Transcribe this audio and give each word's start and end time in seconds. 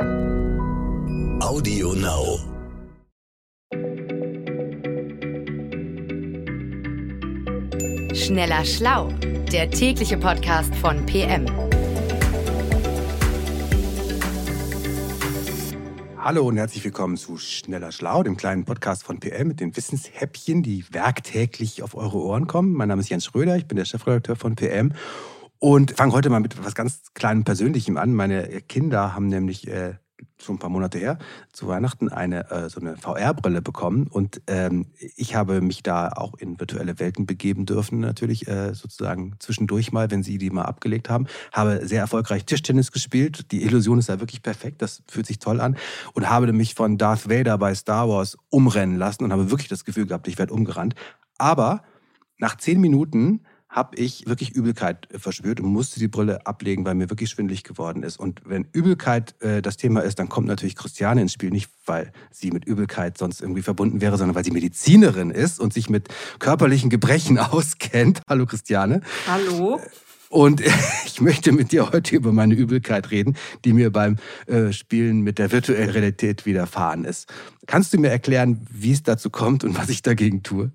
Audio 0.00 1.92
Now. 1.92 2.38
Schneller 8.14 8.64
Schlau, 8.64 9.12
der 9.52 9.70
tägliche 9.70 10.16
Podcast 10.16 10.74
von 10.76 11.04
PM. 11.04 11.44
Hallo 16.16 16.46
und 16.46 16.56
herzlich 16.56 16.82
willkommen 16.84 17.18
zu 17.18 17.36
Schneller 17.36 17.92
Schlau, 17.92 18.22
dem 18.22 18.38
kleinen 18.38 18.64
Podcast 18.64 19.02
von 19.02 19.20
PM 19.20 19.48
mit 19.48 19.60
den 19.60 19.76
Wissenshäppchen, 19.76 20.62
die 20.62 20.86
werktäglich 20.92 21.82
auf 21.82 21.94
eure 21.94 22.18
Ohren 22.18 22.46
kommen. 22.46 22.72
Mein 22.72 22.88
Name 22.88 23.02
ist 23.02 23.10
Jens 23.10 23.26
Schröder, 23.26 23.56
ich 23.56 23.66
bin 23.66 23.76
der 23.76 23.84
Chefredakteur 23.84 24.36
von 24.36 24.54
PM 24.54 24.94
und 25.60 25.92
fange 25.96 26.12
heute 26.12 26.30
mal 26.30 26.40
mit 26.40 26.56
etwas 26.56 26.74
ganz 26.74 27.12
kleinem 27.14 27.44
Persönlichem 27.44 27.96
an. 27.96 28.14
Meine 28.14 28.62
Kinder 28.62 29.14
haben 29.14 29.28
nämlich 29.28 29.68
äh, 29.68 29.94
schon 30.38 30.56
ein 30.56 30.58
paar 30.58 30.70
Monate 30.70 30.98
her, 30.98 31.18
zu 31.52 31.68
Weihnachten 31.68 32.08
eine 32.08 32.50
äh, 32.50 32.70
so 32.70 32.80
eine 32.80 32.96
VR-Brille 32.96 33.60
bekommen. 33.60 34.06
Und 34.06 34.40
ähm, 34.46 34.86
ich 35.16 35.34
habe 35.34 35.60
mich 35.60 35.82
da 35.82 36.08
auch 36.08 36.34
in 36.34 36.58
virtuelle 36.58 36.98
Welten 36.98 37.26
begeben 37.26 37.66
dürfen, 37.66 38.00
natürlich 38.00 38.48
äh, 38.48 38.74
sozusagen 38.74 39.34
zwischendurch 39.38 39.92
mal, 39.92 40.10
wenn 40.10 40.22
sie 40.22 40.38
die 40.38 40.48
mal 40.48 40.64
abgelegt 40.64 41.10
haben. 41.10 41.26
Habe 41.52 41.86
sehr 41.86 42.00
erfolgreich 42.00 42.46
Tischtennis 42.46 42.90
gespielt. 42.90 43.52
Die 43.52 43.62
Illusion 43.62 43.98
ist 43.98 44.08
da 44.08 44.18
wirklich 44.18 44.42
perfekt, 44.42 44.80
das 44.80 45.02
fühlt 45.08 45.26
sich 45.26 45.40
toll 45.40 45.60
an. 45.60 45.76
Und 46.14 46.30
habe 46.30 46.52
mich 46.54 46.74
von 46.74 46.96
Darth 46.96 47.28
Vader 47.28 47.58
bei 47.58 47.74
Star 47.74 48.08
Wars 48.08 48.38
umrennen 48.48 48.96
lassen 48.96 49.24
und 49.24 49.32
habe 49.32 49.50
wirklich 49.50 49.68
das 49.68 49.84
Gefühl 49.84 50.06
gehabt, 50.06 50.26
ich 50.26 50.38
werde 50.38 50.54
umgerannt. 50.54 50.94
Aber 51.36 51.82
nach 52.38 52.56
zehn 52.56 52.80
Minuten 52.80 53.42
habe 53.70 53.96
ich 53.96 54.26
wirklich 54.26 54.50
Übelkeit 54.50 55.08
äh, 55.12 55.18
verspürt 55.18 55.60
und 55.60 55.68
musste 55.72 56.00
die 56.00 56.08
Brille 56.08 56.44
ablegen, 56.46 56.84
weil 56.84 56.96
mir 56.96 57.08
wirklich 57.08 57.30
schwindlig 57.30 57.62
geworden 57.62 58.02
ist. 58.02 58.18
Und 58.18 58.42
wenn 58.44 58.66
Übelkeit 58.72 59.40
äh, 59.40 59.62
das 59.62 59.76
Thema 59.76 60.00
ist, 60.00 60.18
dann 60.18 60.28
kommt 60.28 60.48
natürlich 60.48 60.74
Christiane 60.74 61.22
ins 61.22 61.32
Spiel. 61.32 61.50
Nicht, 61.50 61.70
weil 61.86 62.12
sie 62.32 62.50
mit 62.50 62.64
Übelkeit 62.64 63.16
sonst 63.16 63.40
irgendwie 63.40 63.62
verbunden 63.62 64.00
wäre, 64.00 64.18
sondern 64.18 64.34
weil 64.34 64.44
sie 64.44 64.50
Medizinerin 64.50 65.30
ist 65.30 65.60
und 65.60 65.72
sich 65.72 65.88
mit 65.88 66.08
körperlichen 66.40 66.90
Gebrechen 66.90 67.38
auskennt. 67.38 68.22
Hallo 68.28 68.44
Christiane. 68.44 69.02
Hallo. 69.28 69.80
Und 70.28 70.60
ich 71.06 71.20
möchte 71.20 71.52
mit 71.52 71.70
dir 71.70 71.92
heute 71.92 72.16
über 72.16 72.32
meine 72.32 72.54
Übelkeit 72.54 73.12
reden, 73.12 73.36
die 73.64 73.72
mir 73.72 73.92
beim 73.92 74.16
äh, 74.46 74.72
Spielen 74.72 75.20
mit 75.20 75.38
der 75.38 75.52
virtuellen 75.52 75.90
Realität 75.90 76.44
widerfahren 76.44 77.04
ist. 77.04 77.32
Kannst 77.66 77.92
du 77.92 77.98
mir 77.98 78.10
erklären, 78.10 78.66
wie 78.72 78.92
es 78.92 79.04
dazu 79.04 79.30
kommt 79.30 79.62
und 79.62 79.78
was 79.78 79.90
ich 79.90 80.02
dagegen 80.02 80.42
tue? 80.42 80.72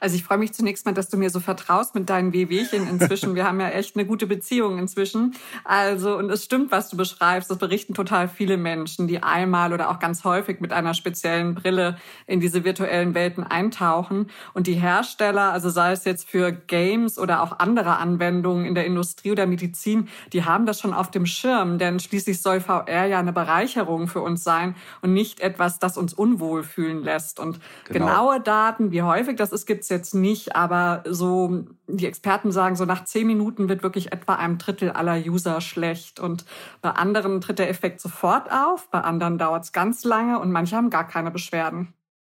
Also 0.00 0.16
ich 0.16 0.24
freue 0.24 0.38
mich 0.38 0.52
zunächst 0.52 0.86
mal, 0.86 0.92
dass 0.92 1.08
du 1.08 1.16
mir 1.16 1.30
so 1.30 1.40
vertraust 1.40 1.94
mit 1.94 2.08
deinen 2.08 2.32
Wehwehchen 2.32 2.88
inzwischen. 2.88 3.34
Wir 3.34 3.46
haben 3.46 3.60
ja 3.60 3.68
echt 3.70 3.96
eine 3.96 4.06
gute 4.06 4.26
Beziehung 4.26 4.78
inzwischen. 4.78 5.34
Also, 5.64 6.16
und 6.16 6.30
es 6.30 6.44
stimmt, 6.44 6.70
was 6.70 6.88
du 6.88 6.96
beschreibst. 6.96 7.50
Das 7.50 7.58
berichten 7.58 7.94
total 7.94 8.28
viele 8.28 8.56
Menschen, 8.56 9.08
die 9.08 9.22
einmal 9.22 9.72
oder 9.72 9.90
auch 9.90 9.98
ganz 9.98 10.24
häufig 10.24 10.60
mit 10.60 10.72
einer 10.72 10.94
speziellen 10.94 11.54
Brille 11.54 11.96
in 12.26 12.40
diese 12.40 12.64
virtuellen 12.64 13.14
Welten 13.14 13.44
eintauchen. 13.44 14.30
Und 14.54 14.66
die 14.66 14.74
Hersteller, 14.74 15.52
also 15.52 15.70
sei 15.70 15.92
es 15.92 16.04
jetzt 16.04 16.28
für 16.28 16.52
Games 16.52 17.18
oder 17.18 17.42
auch 17.42 17.58
andere 17.58 17.96
Anwendungen 17.96 18.64
in 18.64 18.74
der 18.74 18.86
Industrie 18.86 19.32
oder 19.32 19.46
Medizin, 19.46 20.08
die 20.32 20.44
haben 20.44 20.66
das 20.66 20.80
schon 20.80 20.94
auf 20.94 21.10
dem 21.10 21.26
Schirm. 21.26 21.78
Denn 21.78 22.00
schließlich 22.00 22.40
soll 22.40 22.60
VR 22.60 23.06
ja 23.06 23.18
eine 23.18 23.32
Bereicherung 23.32 24.08
für 24.08 24.20
uns 24.20 24.44
sein 24.44 24.74
und 25.02 25.12
nicht 25.12 25.40
etwas, 25.40 25.78
das 25.78 25.96
uns 25.96 26.12
unwohl 26.12 26.62
fühlen 26.62 27.02
lässt. 27.02 27.40
Und 27.40 27.60
genau. 27.84 28.06
genaue 28.06 28.40
Daten, 28.40 28.92
wie 28.92 29.02
häufig 29.02 29.36
das 29.36 29.52
ist, 29.52 29.66
gibt 29.66 29.87
jetzt 29.88 30.14
nicht, 30.14 30.56
aber 30.56 31.02
so 31.06 31.64
die 31.86 32.06
Experten 32.06 32.52
sagen, 32.52 32.76
so 32.76 32.84
nach 32.84 33.04
zehn 33.04 33.26
Minuten 33.26 33.68
wird 33.68 33.82
wirklich 33.82 34.12
etwa 34.12 34.34
einem 34.34 34.58
Drittel 34.58 34.90
aller 34.90 35.16
User 35.18 35.60
schlecht. 35.60 36.20
Und 36.20 36.44
bei 36.80 36.90
anderen 36.90 37.40
tritt 37.40 37.58
der 37.58 37.70
Effekt 37.70 38.00
sofort 38.00 38.50
auf, 38.50 38.90
bei 38.90 39.00
anderen 39.00 39.38
dauert 39.38 39.64
es 39.64 39.72
ganz 39.72 40.04
lange 40.04 40.38
und 40.38 40.52
manche 40.52 40.76
haben 40.76 40.90
gar 40.90 41.06
keine 41.06 41.30
Beschwerden. 41.30 41.94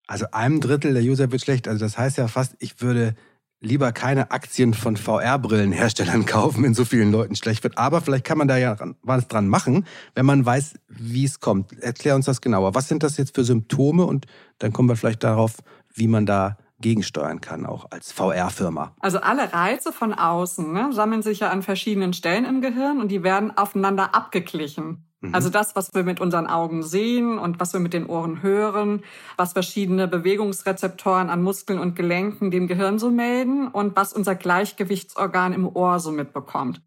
Also 0.07 0.25
einem 0.31 0.59
Drittel 0.59 0.93
der 0.93 1.03
User 1.03 1.31
wird 1.31 1.41
schlecht. 1.41 1.67
Also 1.67 1.85
das 1.85 1.97
heißt 1.97 2.17
ja 2.17 2.27
fast, 2.27 2.55
ich 2.59 2.81
würde 2.81 3.15
lieber 3.61 3.91
keine 3.91 4.31
Aktien 4.31 4.73
von 4.73 4.97
VR-Brillenherstellern 4.97 6.25
kaufen, 6.25 6.63
wenn 6.63 6.73
so 6.73 6.83
vielen 6.83 7.11
Leuten 7.11 7.35
schlecht 7.35 7.63
wird. 7.63 7.77
Aber 7.77 8.01
vielleicht 8.01 8.25
kann 8.25 8.37
man 8.37 8.47
da 8.47 8.57
ja 8.57 8.75
was 9.03 9.27
dran 9.27 9.47
machen, 9.47 9.85
wenn 10.15 10.25
man 10.25 10.45
weiß, 10.45 10.73
wie 10.89 11.23
es 11.23 11.39
kommt. 11.39 11.79
Erklär 11.81 12.15
uns 12.15 12.25
das 12.25 12.41
genauer. 12.41 12.75
Was 12.75 12.87
sind 12.87 13.03
das 13.03 13.17
jetzt 13.17 13.35
für 13.35 13.43
Symptome? 13.43 14.05
Und 14.05 14.25
dann 14.57 14.73
kommen 14.73 14.89
wir 14.89 14.95
vielleicht 14.95 15.23
darauf, 15.23 15.57
wie 15.93 16.07
man 16.07 16.25
da 16.25 16.57
gegensteuern 16.81 17.41
kann, 17.41 17.65
auch 17.65 17.87
als 17.91 18.11
VR-Firma. 18.11 18.95
Also 18.99 19.19
alle 19.19 19.53
Reize 19.53 19.91
von 19.91 20.13
außen 20.13 20.71
ne, 20.71 20.91
sammeln 20.91 21.21
sich 21.21 21.39
ja 21.39 21.49
an 21.49 21.61
verschiedenen 21.61 22.13
Stellen 22.13 22.45
im 22.45 22.61
Gehirn 22.61 22.99
und 22.99 23.09
die 23.09 23.23
werden 23.23 23.55
aufeinander 23.57 24.13
abgeglichen. 24.15 25.05
Mhm. 25.21 25.35
Also 25.35 25.49
das, 25.49 25.75
was 25.75 25.93
wir 25.93 26.03
mit 26.03 26.19
unseren 26.19 26.47
Augen 26.47 26.83
sehen 26.83 27.37
und 27.37 27.59
was 27.59 27.73
wir 27.73 27.79
mit 27.79 27.93
den 27.93 28.07
Ohren 28.07 28.41
hören, 28.41 29.03
was 29.37 29.53
verschiedene 29.53 30.07
Bewegungsrezeptoren 30.07 31.29
an 31.29 31.43
Muskeln 31.43 31.79
und 31.79 31.95
Gelenken 31.95 32.51
dem 32.51 32.67
Gehirn 32.67 32.99
so 32.99 33.09
melden 33.09 33.67
und 33.67 33.95
was 33.95 34.13
unser 34.13 34.35
Gleichgewichtsorgan 34.35 35.53
im 35.53 35.67
Ohr 35.67 35.99
so 35.99 36.11
mitbekommt. 36.11 36.81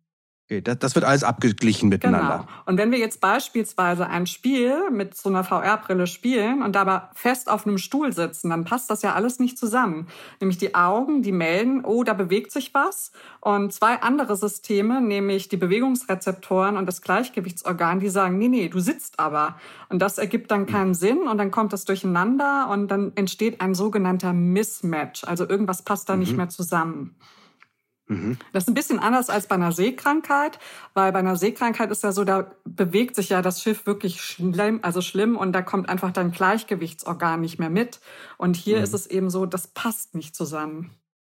Okay, 0.46 0.60
das, 0.60 0.78
das 0.78 0.94
wird 0.94 1.04
alles 1.04 1.24
abgeglichen 1.24 1.88
miteinander. 1.88 2.38
Genau. 2.46 2.58
Und 2.66 2.78
wenn 2.78 2.90
wir 2.90 2.98
jetzt 2.98 3.20
beispielsweise 3.20 4.06
ein 4.06 4.26
Spiel 4.26 4.90
mit 4.90 5.16
so 5.16 5.28
einer 5.28 5.44
VR-Brille 5.44 6.06
spielen 6.06 6.62
und 6.62 6.74
dabei 6.74 7.02
fest 7.14 7.48
auf 7.48 7.66
einem 7.66 7.78
Stuhl 7.78 8.12
sitzen, 8.12 8.50
dann 8.50 8.64
passt 8.64 8.90
das 8.90 9.02
ja 9.02 9.14
alles 9.14 9.38
nicht 9.38 9.58
zusammen. 9.58 10.06
Nämlich 10.40 10.58
die 10.58 10.74
Augen, 10.74 11.22
die 11.22 11.32
melden, 11.32 11.84
oh, 11.84 12.04
da 12.04 12.12
bewegt 12.12 12.52
sich 12.52 12.74
was. 12.74 13.12
Und 13.40 13.72
zwei 13.72 14.02
andere 14.02 14.36
Systeme, 14.36 15.00
nämlich 15.00 15.48
die 15.48 15.56
Bewegungsrezeptoren 15.56 16.76
und 16.76 16.86
das 16.86 17.02
Gleichgewichtsorgan, 17.02 18.00
die 18.00 18.08
sagen, 18.08 18.38
nee, 18.38 18.48
nee, 18.48 18.68
du 18.68 18.80
sitzt 18.80 19.18
aber. 19.18 19.56
Und 19.88 20.00
das 20.00 20.18
ergibt 20.18 20.50
dann 20.50 20.66
keinen. 20.66 20.94
Sinn 20.94 21.26
und 21.28 21.38
dann 21.38 21.50
kommt 21.50 21.72
das 21.72 21.84
durcheinander 21.84 22.68
und 22.70 22.88
dann 22.88 23.12
entsteht 23.14 23.60
ein 23.60 23.74
sogenannter 23.74 24.32
Mismatch. 24.32 25.24
Also 25.24 25.48
irgendwas 25.48 25.82
passt 25.82 26.08
da 26.08 26.14
mhm. 26.14 26.20
nicht 26.20 26.36
mehr 26.36 26.48
zusammen. 26.48 27.16
Mhm. 28.06 28.36
Das 28.52 28.64
ist 28.64 28.68
ein 28.68 28.74
bisschen 28.74 28.98
anders 28.98 29.30
als 29.30 29.46
bei 29.46 29.54
einer 29.54 29.72
Seekrankheit, 29.72 30.58
weil 30.92 31.12
bei 31.12 31.20
einer 31.20 31.36
Seekrankheit 31.36 31.90
ist 31.90 32.02
ja 32.02 32.12
so, 32.12 32.24
da 32.24 32.50
bewegt 32.64 33.16
sich 33.16 33.30
ja 33.30 33.40
das 33.40 33.62
Schiff 33.62 33.86
wirklich 33.86 34.20
schlimm, 34.20 34.80
also 34.82 35.00
schlimm 35.00 35.36
und 35.36 35.52
da 35.52 35.62
kommt 35.62 35.88
einfach 35.88 36.12
dein 36.12 36.30
Gleichgewichtsorgan 36.30 37.40
nicht 37.40 37.58
mehr 37.58 37.70
mit. 37.70 38.00
Und 38.36 38.56
hier 38.56 38.78
mhm. 38.78 38.84
ist 38.84 38.94
es 38.94 39.06
eben 39.06 39.30
so, 39.30 39.46
das 39.46 39.68
passt 39.68 40.14
nicht 40.14 40.36
zusammen. 40.36 40.90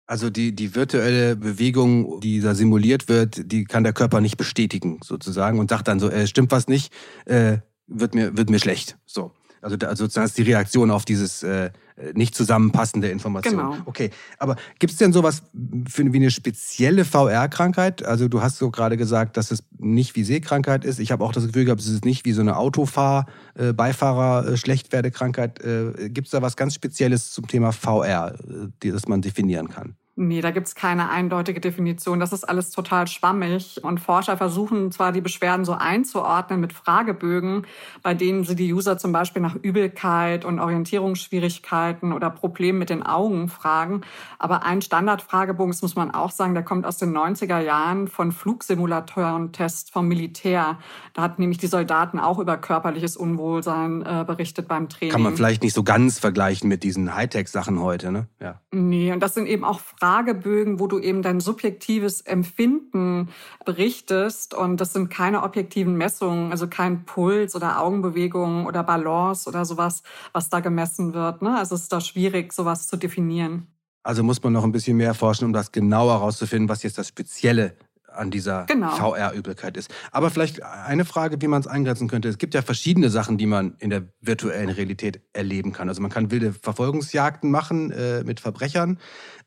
Also 0.07 0.29
die, 0.29 0.55
die 0.55 0.75
virtuelle 0.75 1.35
Bewegung, 1.35 2.19
die 2.19 2.39
da 2.39 2.53
simuliert 2.53 3.09
wird, 3.09 3.51
die 3.51 3.65
kann 3.65 3.83
der 3.83 3.93
Körper 3.93 4.21
nicht 4.21 4.37
bestätigen 4.37 4.99
sozusagen 5.03 5.59
und 5.59 5.69
sagt 5.69 5.87
dann 5.87 5.99
so, 5.99 6.09
äh, 6.09 6.27
stimmt 6.27 6.51
was 6.51 6.67
nicht, 6.67 6.93
äh, 7.25 7.57
wird 7.87 8.13
mir, 8.13 8.37
wird 8.37 8.49
mir 8.49 8.59
schlecht. 8.59 8.97
So. 9.05 9.31
Also, 9.65 9.77
da, 9.77 9.95
sozusagen 9.95 10.27
ist 10.27 10.37
die 10.37 10.43
Reaktion 10.43 10.91
auf 10.91 11.05
dieses 11.05 11.41
äh, 11.41 11.71
nicht 12.13 12.35
zusammenpassende 12.35 13.09
Information. 13.09 13.57
Genau. 13.57 13.77
Okay, 13.85 14.11
aber 14.37 14.57
gibt 14.77 14.93
es 14.93 14.99
denn 14.99 15.11
sowas 15.11 15.41
für, 15.89 16.13
wie 16.13 16.17
eine 16.17 16.29
spezielle 16.29 17.03
VR-Krankheit? 17.03 18.05
Also 18.05 18.27
du 18.27 18.43
hast 18.43 18.57
so 18.57 18.69
gerade 18.69 18.95
gesagt, 18.95 19.37
dass 19.37 19.49
es 19.49 19.63
nicht 19.79 20.15
wie 20.15 20.23
Sehkrankheit 20.23 20.85
ist. 20.85 20.99
Ich 20.99 21.11
habe 21.11 21.23
auch 21.23 21.31
das 21.31 21.47
Gefühl 21.47 21.65
gehabt, 21.65 21.81
es 21.81 21.87
ist 21.87 22.05
nicht 22.05 22.25
wie 22.25 22.33
so 22.33 22.41
eine 22.41 22.57
Autofahr-, 22.57 23.25
äh, 23.55 23.73
Beifahrer-Schlechtwerdekrankheit. 23.73 25.59
Äh, 25.63 26.09
gibt 26.09 26.27
es 26.27 26.31
da 26.31 26.43
was 26.43 26.55
ganz 26.57 26.75
Spezielles 26.75 27.31
zum 27.31 27.47
Thema 27.47 27.71
VR, 27.71 28.35
äh, 28.83 28.91
das 28.91 29.07
man 29.07 29.23
definieren 29.23 29.69
kann? 29.69 29.95
Nee, 30.17 30.39
da 30.39 30.51
gibt's 30.51 30.75
keine 30.75 31.09
eindeutige 31.09 31.59
Definition. 31.59 32.21
Das 32.21 32.31
ist 32.31 32.45
alles 32.45 32.71
total 32.71 33.05
schwammig. 33.07 33.83
Und 33.83 33.99
Forscher 33.99 34.37
versuchen 34.37 34.89
zwar, 34.93 35.11
die 35.11 35.19
Beschwerden 35.19 35.65
so 35.65 35.73
einzuordnen 35.73 36.61
mit 36.61 36.71
Fragebögen, 36.71 37.67
bei 38.01 38.13
denen 38.13 38.45
sie 38.45 38.55
die 38.55 38.73
User 38.73 38.97
zum 38.97 39.11
Beispiel 39.11 39.41
nach 39.41 39.55
Übelkeit 39.55 40.45
und 40.45 40.61
Orientierungsschwierigkeiten 40.61 42.13
oder 42.13 42.29
Problemen 42.29 42.79
mit 42.79 42.89
den 42.89 43.03
Augen 43.03 43.49
fragen. 43.49 44.01
Aber 44.39 44.63
ein 44.63 44.81
Standardfragebogen, 44.81 45.73
das 45.73 45.81
muss 45.81 45.97
man 45.97 46.11
auch 46.11 46.31
sagen, 46.31 46.53
der 46.53 46.63
kommt 46.63 46.85
aus 46.85 46.97
den 46.97 47.11
90er 47.11 47.59
Jahren 47.59 48.07
von 48.07 48.31
Flugsimulatoren-Tests 48.31 49.89
vom 49.89 50.07
Militär. 50.07 50.79
Da 51.13 51.23
hat 51.23 51.39
nämlich 51.39 51.57
die 51.57 51.67
Soldaten 51.67 52.19
auch 52.19 52.39
über 52.39 52.55
körperliches 52.55 53.17
Unwohlsein 53.17 54.01
äh, 54.01 54.23
berichtet 54.25 54.69
beim 54.69 54.87
Training. 54.87 55.11
Kann 55.11 55.23
man 55.23 55.35
vielleicht 55.35 55.61
nicht 55.61 55.73
so 55.73 55.84
ganz 55.84 56.19
vergleichen 56.19 56.69
mit 56.69 56.84
diesen 56.84 57.13
Hightech-Sachen 57.13 57.81
heute, 57.81 58.13
ne? 58.13 58.28
Ja. 58.40 58.61
Nee, 58.72 59.11
und 59.11 59.19
das 59.19 59.34
sind 59.34 59.47
eben 59.47 59.66
auch 59.66 59.81
Fragebögen, 60.05 60.79
wo 60.79 60.85
du 60.85 60.99
eben 60.99 61.23
dein 61.23 61.40
subjektives 61.40 62.22
Empfinden 62.22 63.29
berichtest. 63.66 64.53
Und 64.53 64.79
das 64.79 64.93
sind 64.93 65.09
keine 65.09 65.41
objektiven 65.41 65.96
Messungen, 65.96 66.52
also 66.52 66.67
kein 66.67 67.05
Puls 67.05 67.55
oder 67.55 67.81
Augenbewegungen 67.81 68.67
oder 68.67 68.84
Balance 68.84 69.49
oder 69.49 69.66
sowas, 69.66 70.03
was 70.31 70.49
da 70.49 70.59
gemessen 70.59 71.16
wird. 71.16 71.41
Ne? 71.41 71.57
Also 71.57 71.73
es 71.73 71.81
ist 71.81 71.91
da 71.91 72.02
schwierig, 72.02 72.53
sowas 72.53 72.87
zu 72.87 72.97
definieren. 72.97 73.66
Also 74.03 74.22
muss 74.22 74.43
man 74.43 74.53
noch 74.53 74.63
ein 74.63 74.72
bisschen 74.72 74.96
mehr 74.96 75.16
forschen, 75.16 75.46
um 75.46 75.53
das 75.53 75.72
genauer 75.72 76.13
herauszufinden, 76.13 76.69
was 76.69 76.84
jetzt 76.84 76.99
das 76.99 77.07
Spezielle 77.07 77.75
an 78.17 78.32
dieser 78.32 78.66
genau. 78.66 78.91
VR-Übelkeit 78.96 79.78
ist. 79.78 79.94
Aber 80.12 80.29
vielleicht 80.29 80.64
eine 80.64 81.06
Frage, 81.06 81.41
wie 81.41 81.47
man 81.47 81.62
es 81.62 81.67
eingrenzen 81.67 82.08
könnte. 82.08 82.29
Es 82.29 82.38
gibt 82.38 82.53
ja 82.53 82.62
verschiedene 82.62 83.09
Sachen, 83.09 83.38
die 83.38 83.46
man 83.46 83.76
in 83.79 83.90
der 83.90 84.03
virtuellen 84.22 84.70
Realität 84.70 85.22
erleben 85.34 85.73
kann. 85.73 85.90
Also 85.90 86.02
man 86.02 86.12
kann 86.12 86.32
wilde 86.32 86.53
Verfolgungsjagden 86.53 87.52
machen 87.52 87.91
äh, 87.91 88.23
mit 88.23 88.40
Verbrechern 88.40 89.00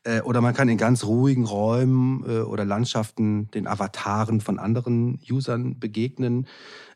äh, 0.03 0.21
oder 0.21 0.41
man 0.41 0.53
kann 0.53 0.69
in 0.69 0.77
ganz 0.77 1.03
ruhigen 1.03 1.45
Räumen 1.45 2.23
äh, 2.27 2.39
oder 2.39 2.65
Landschaften 2.65 3.51
den 3.51 3.67
Avataren 3.67 4.41
von 4.41 4.59
anderen 4.59 5.19
Usern 5.29 5.79
begegnen. 5.79 6.47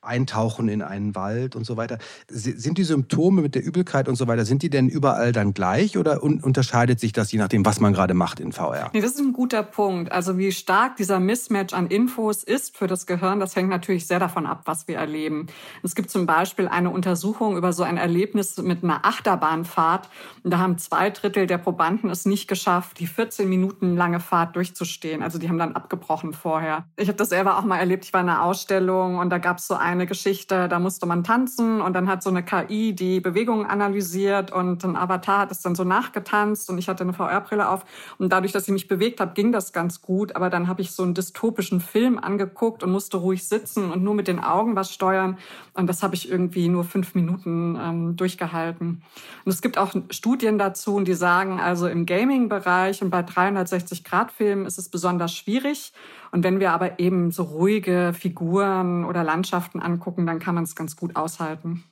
eintauchen 0.03 0.67
in 0.67 0.81
einen 0.81 1.15
Wald 1.15 1.55
und 1.55 1.65
so 1.65 1.77
weiter. 1.77 1.97
Sind 2.27 2.77
die 2.77 2.83
Symptome 2.83 3.41
mit 3.41 3.55
der 3.55 3.63
Übelkeit 3.63 4.09
und 4.09 4.17
so 4.17 4.27
weiter, 4.27 4.43
sind 4.43 4.61
die 4.61 4.69
denn 4.69 4.89
überall 4.89 5.31
dann 5.31 5.53
gleich 5.53 5.97
oder 5.97 6.21
un 6.21 6.41
unterscheidet 6.43 6.99
sich 6.99 7.13
das 7.13 7.31
je 7.31 7.39
nachdem, 7.39 7.65
was 7.65 7.79
man 7.79 7.93
gerade 7.93 8.13
macht 8.13 8.41
in 8.41 8.51
VR? 8.51 8.91
Nee, 8.93 8.99
das 8.99 9.11
ist 9.11 9.21
ein 9.21 9.31
guter 9.31 9.63
Punkt. 9.63 10.11
Also 10.11 10.37
wie 10.37 10.51
stark 10.51 10.97
dieser 10.97 11.21
Mismatch 11.21 11.62
an 11.71 11.87
Infos 11.87 12.43
ist 12.43 12.75
für 12.75 12.87
das 12.87 13.05
Gehirn, 13.05 13.39
das 13.39 13.55
hängt 13.55 13.69
natürlich 13.69 14.07
sehr 14.07 14.19
davon 14.19 14.45
ab, 14.45 14.63
was 14.65 14.87
wir 14.87 14.97
erleben. 14.97 15.47
Es 15.83 15.95
gibt 15.95 16.09
zum 16.09 16.25
Beispiel 16.25 16.67
eine 16.67 16.89
Untersuchung 16.89 17.55
über 17.55 17.71
so 17.71 17.83
ein 17.83 17.97
Erlebnis 17.97 18.57
mit 18.57 18.83
einer 18.83 19.05
Achterbahnfahrt. 19.05 20.09
Und 20.43 20.51
da 20.51 20.57
haben 20.57 20.77
zwei 20.77 21.11
Drittel 21.11 21.47
der 21.47 21.59
Probanden 21.59 22.09
es 22.09 22.25
nicht 22.25 22.47
geschafft, 22.47 22.99
die 22.99 23.07
14 23.07 23.47
Minuten 23.47 23.95
lange 23.95 24.19
Fahrt 24.19 24.55
durchzustehen. 24.55 25.21
Also 25.21 25.37
die 25.37 25.47
haben 25.47 25.57
dann 25.57 25.75
abgebrochen 25.75 26.33
vorher. 26.33 26.85
Ich 26.97 27.07
habe 27.07 27.17
das 27.17 27.29
selber 27.29 27.57
auch 27.57 27.63
mal 27.63 27.77
erlebt. 27.77 28.05
Ich 28.05 28.13
war 28.13 28.21
in 28.21 28.29
einer 28.29 28.43
Ausstellung 28.43 29.19
und 29.19 29.29
da 29.29 29.37
gab 29.37 29.59
es 29.59 29.67
so 29.67 29.75
eine 29.75 30.07
Geschichte, 30.07 30.67
da 30.67 30.79
musste 30.79 31.05
man 31.05 31.23
tanzen 31.23 31.81
und 31.81 31.93
dann 31.93 32.09
hat 32.09 32.23
so 32.23 32.29
eine 32.29 32.43
KI 32.43 32.93
die 32.93 33.19
Bewegungen 33.19 33.65
analysiert 33.65 34.51
und 34.51 34.83
ein 34.83 34.95
Avatar 34.95 35.39
hat 35.39 35.51
es 35.51 35.61
dann 35.61 35.75
so 35.75 35.83
nachgetanzt 35.83 36.69
und 36.69 36.77
ich 36.77 36.89
hatte 36.89 37.03
eine 37.03 37.13
VR-Brille 37.13 37.69
auf. 37.69 37.85
Und 38.17 38.31
dadurch, 38.31 38.51
dass 38.51 38.67
ich 38.67 38.73
mich 38.73 38.87
bewegt 38.87 39.19
habe, 39.19 39.33
ging 39.33 39.51
das 39.51 39.73
ganz 39.73 40.01
gut. 40.01 40.35
Aber 40.35 40.49
dann 40.49 40.67
habe 40.67 40.81
ich 40.81 40.91
so 40.91 41.03
einen 41.03 41.13
dystopischen 41.53 41.81
Film 41.81 42.17
angeguckt 42.17 42.83
und 42.83 42.91
musste 42.91 43.17
ruhig 43.17 43.47
sitzen 43.47 43.91
und 43.91 44.03
nur 44.03 44.15
mit 44.15 44.27
den 44.27 44.39
Augen 44.39 44.75
was 44.75 44.91
steuern. 44.91 45.37
Und 45.73 45.87
das 45.87 46.01
habe 46.03 46.15
ich 46.15 46.29
irgendwie 46.29 46.67
nur 46.67 46.83
fünf 46.83 47.15
Minuten 47.15 47.77
ähm, 47.79 48.15
durchgehalten. 48.15 49.03
Und 49.45 49.51
es 49.51 49.61
gibt 49.61 49.77
auch 49.77 49.93
Studien 50.09 50.57
dazu, 50.57 50.99
die 51.01 51.13
sagen, 51.13 51.59
also 51.59 51.87
im 51.87 52.05
Gaming-Bereich 52.05 53.01
und 53.01 53.09
bei 53.09 53.21
360-Grad-Filmen 53.21 54.65
ist 54.65 54.77
es 54.77 54.89
besonders 54.89 55.33
schwierig. 55.33 55.93
Und 56.31 56.43
wenn 56.43 56.59
wir 56.59 56.71
aber 56.71 56.99
eben 56.99 57.31
so 57.31 57.43
ruhige 57.43 58.13
Figuren 58.13 59.05
oder 59.05 59.23
Landschaften 59.23 59.81
angucken, 59.81 60.25
dann 60.25 60.39
kann 60.39 60.55
man 60.55 60.63
es 60.63 60.75
ganz 60.75 60.95
gut 60.95 61.15
aushalten. 61.15 61.83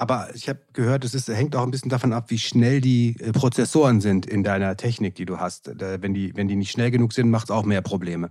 Aber 0.00 0.28
ich 0.34 0.48
habe 0.48 0.60
gehört, 0.72 1.04
es 1.04 1.28
hängt 1.28 1.54
auch 1.54 1.62
ein 1.62 1.70
bisschen 1.70 1.90
davon 1.90 2.14
ab, 2.14 2.24
wie 2.28 2.38
schnell 2.38 2.80
die 2.80 3.16
äh, 3.20 3.32
Prozessoren 3.32 4.00
sind 4.00 4.24
in 4.24 4.42
deiner 4.42 4.74
Technik, 4.78 5.14
die 5.14 5.26
du 5.26 5.36
hast. 5.36 5.70
Wenn 5.78 6.14
die, 6.14 6.34
wenn 6.34 6.48
die 6.48 6.56
nicht 6.56 6.70
schnell 6.70 6.90
genug 6.90 7.12
sind, 7.12 7.30
macht 7.30 7.44
es 7.44 7.50
auch 7.50 7.66
mehr 7.66 7.82
Probleme. 7.82 8.30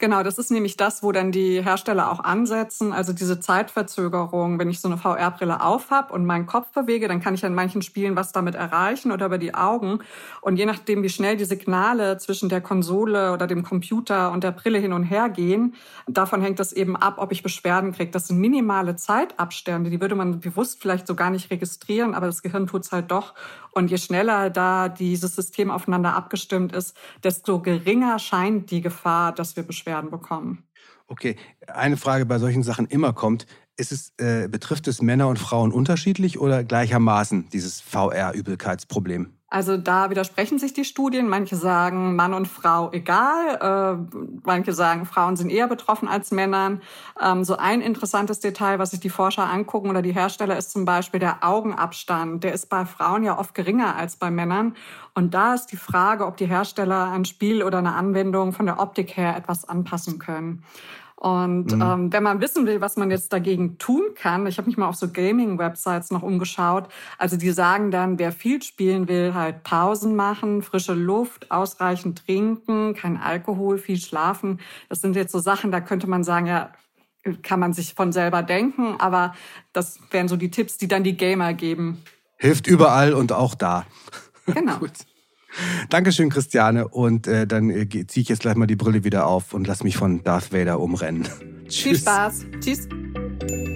Genau, 0.00 0.22
das 0.22 0.38
ist 0.38 0.50
nämlich 0.50 0.78
das, 0.78 1.02
wo 1.02 1.12
dann 1.12 1.30
die 1.30 1.62
Hersteller 1.62 2.10
auch 2.10 2.20
ansetzen. 2.20 2.94
Also 2.94 3.12
diese 3.12 3.38
Zeitverzögerung, 3.38 4.58
wenn 4.58 4.70
ich 4.70 4.80
so 4.80 4.88
eine 4.88 4.96
VR-Brille 4.96 5.60
aufhab 5.62 6.10
und 6.10 6.24
meinen 6.24 6.46
Kopf 6.46 6.72
bewege, 6.72 7.06
dann 7.06 7.20
kann 7.20 7.34
ich 7.34 7.44
in 7.44 7.52
manchen 7.52 7.82
Spielen 7.82 8.16
was 8.16 8.32
damit 8.32 8.54
erreichen 8.54 9.12
oder 9.12 9.26
über 9.26 9.36
die 9.36 9.52
Augen. 9.52 9.98
Und 10.40 10.56
je 10.56 10.64
nachdem, 10.64 11.02
wie 11.02 11.10
schnell 11.10 11.36
die 11.36 11.44
Signale 11.44 12.16
zwischen 12.16 12.48
der 12.48 12.62
Konsole 12.62 13.34
oder 13.34 13.46
dem 13.46 13.62
Computer 13.62 14.32
und 14.32 14.42
der 14.42 14.52
Brille 14.52 14.78
hin 14.78 14.94
und 14.94 15.02
her 15.02 15.28
gehen, 15.28 15.74
davon 16.08 16.40
hängt 16.40 16.60
das 16.60 16.72
eben 16.72 16.96
ab, 16.96 17.16
ob 17.18 17.30
ich 17.30 17.42
Beschwerden 17.42 17.92
kriege. 17.92 18.10
Das 18.10 18.26
sind 18.26 18.38
minimale 18.38 18.96
Zeitabstände, 18.96 19.90
die 19.90 20.00
würde 20.00 20.14
man 20.14 20.40
bewusst 20.40 20.80
vielleicht 20.80 21.09
so 21.10 21.16
gar 21.16 21.30
nicht 21.30 21.50
registrieren, 21.50 22.14
aber 22.14 22.26
das 22.26 22.42
Gehirn 22.42 22.68
tut's 22.68 22.92
halt 22.92 23.10
doch. 23.10 23.34
Und 23.72 23.90
je 23.90 23.98
schneller 23.98 24.50
da 24.50 24.88
dieses 24.88 25.34
System 25.36 25.70
aufeinander 25.70 26.14
abgestimmt 26.14 26.72
ist, 26.72 26.96
desto 27.22 27.60
geringer 27.60 28.18
scheint 28.18 28.70
die 28.70 28.80
Gefahr, 28.80 29.32
dass 29.32 29.56
wir 29.56 29.62
Beschwerden 29.62 29.80
Beschwerden 29.90 30.10
bekommen. 30.10 30.64
Okay, 31.06 31.36
eine 31.66 31.96
Frage 31.96 32.24
bei 32.26 32.38
solchen 32.38 32.62
Sachen 32.62 32.86
immer 32.86 33.12
kommt, 33.12 33.46
ist 33.76 33.92
es, 33.92 34.12
äh, 34.18 34.48
betrifft 34.48 34.86
es 34.86 35.02
Männer 35.02 35.28
und 35.28 35.38
Frauen 35.38 35.72
unterschiedlich 35.72 36.38
oder 36.38 36.62
gleichermaßen 36.62 37.48
dieses 37.48 37.80
VR-Übelkeitsproblem? 37.80 39.32
Also 39.52 39.76
da 39.76 40.10
widersprechen 40.10 40.60
sich 40.60 40.74
die 40.74 40.84
Studien. 40.84 41.28
Manche 41.28 41.56
sagen 41.56 42.14
Mann 42.14 42.34
und 42.34 42.46
Frau 42.46 42.92
egal. 42.92 43.58
Äh, 43.60 44.16
manche 44.44 44.72
sagen 44.72 45.06
Frauen 45.06 45.36
sind 45.36 45.50
eher 45.50 45.66
betroffen 45.66 46.06
als 46.06 46.30
Männern. 46.30 46.80
Ähm, 47.20 47.42
so 47.42 47.56
ein 47.56 47.80
interessantes 47.80 48.38
Detail, 48.38 48.78
was 48.78 48.92
sich 48.92 49.00
die 49.00 49.10
Forscher 49.10 49.50
angucken 49.50 49.90
oder 49.90 50.02
die 50.02 50.14
Hersteller, 50.14 50.56
ist 50.56 50.70
zum 50.70 50.84
Beispiel 50.84 51.18
der 51.18 51.44
Augenabstand. 51.44 52.44
Der 52.44 52.52
ist 52.54 52.68
bei 52.68 52.86
Frauen 52.86 53.24
ja 53.24 53.40
oft 53.40 53.56
geringer 53.56 53.96
als 53.96 54.14
bei 54.14 54.30
Männern. 54.30 54.76
Und 55.14 55.34
da 55.34 55.54
ist 55.54 55.66
die 55.66 55.76
Frage, 55.76 56.26
ob 56.26 56.36
die 56.36 56.46
Hersteller 56.46 57.10
ein 57.10 57.24
Spiel 57.24 57.64
oder 57.64 57.78
eine 57.78 57.94
Anwendung 57.94 58.52
von 58.52 58.66
der 58.66 58.78
Optik 58.78 59.16
her 59.16 59.36
etwas 59.36 59.68
anpassen 59.68 60.20
können. 60.20 60.62
Und 61.20 61.76
mhm. 61.76 61.82
ähm, 61.82 62.12
wenn 62.14 62.22
man 62.22 62.40
wissen 62.40 62.66
will, 62.66 62.80
was 62.80 62.96
man 62.96 63.10
jetzt 63.10 63.30
dagegen 63.30 63.76
tun 63.76 64.14
kann, 64.14 64.46
ich 64.46 64.56
habe 64.56 64.68
mich 64.68 64.78
mal 64.78 64.88
auf 64.88 64.94
so 64.94 65.06
Gaming-Websites 65.06 66.10
noch 66.10 66.22
umgeschaut. 66.22 66.88
Also 67.18 67.36
die 67.36 67.50
sagen 67.50 67.90
dann, 67.90 68.18
wer 68.18 68.32
viel 68.32 68.62
spielen 68.62 69.06
will, 69.06 69.34
halt 69.34 69.62
Pausen 69.62 70.16
machen, 70.16 70.62
frische 70.62 70.94
Luft, 70.94 71.50
ausreichend 71.50 72.24
trinken, 72.24 72.94
kein 72.94 73.18
Alkohol, 73.18 73.76
viel 73.76 73.98
schlafen. 73.98 74.60
Das 74.88 75.02
sind 75.02 75.14
jetzt 75.14 75.32
so 75.32 75.40
Sachen, 75.40 75.70
da 75.70 75.82
könnte 75.82 76.08
man 76.08 76.24
sagen, 76.24 76.46
ja, 76.46 76.72
kann 77.42 77.60
man 77.60 77.74
sich 77.74 77.92
von 77.92 78.12
selber 78.12 78.42
denken, 78.42 78.96
aber 78.98 79.34
das 79.74 79.98
wären 80.10 80.26
so 80.26 80.36
die 80.36 80.50
Tipps, 80.50 80.78
die 80.78 80.88
dann 80.88 81.04
die 81.04 81.18
Gamer 81.18 81.52
geben. 81.52 82.02
Hilft 82.38 82.66
überall 82.66 83.12
und 83.12 83.32
auch 83.32 83.54
da. 83.54 83.84
Genau. 84.46 84.76
Gut. 84.78 84.92
Dankeschön, 85.88 86.30
Christiane. 86.30 86.88
Und 86.88 87.26
äh, 87.26 87.46
dann 87.46 87.70
äh, 87.70 87.86
ziehe 87.88 88.22
ich 88.22 88.28
jetzt 88.28 88.40
gleich 88.40 88.56
mal 88.56 88.66
die 88.66 88.76
Brille 88.76 89.04
wieder 89.04 89.26
auf 89.26 89.54
und 89.54 89.66
lass 89.66 89.84
mich 89.84 89.96
von 89.96 90.22
Darth 90.22 90.52
Vader 90.52 90.80
umrennen. 90.80 91.28
Tschüss. 91.68 91.82
Viel 91.82 91.98
Spaß. 91.98 92.46
Tschüss. 92.60 92.88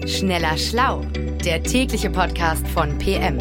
Schneller 0.07 0.57
Schlau, 0.59 1.05
der 1.45 1.63
tägliche 1.63 2.11
Podcast 2.11 2.67
von 2.69 2.99
PM. 2.99 3.39